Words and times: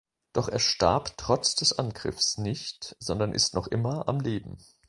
Doch 0.33 0.49
er 0.49 0.57
starb 0.57 1.15
trotz 1.15 1.53
des 1.53 1.77
Angriffes 1.77 2.39
nicht, 2.39 2.95
sondern 2.97 3.33
ist 3.35 3.53
noch 3.53 3.67
immer 3.67 4.09
am 4.09 4.19
Leben. 4.19 4.57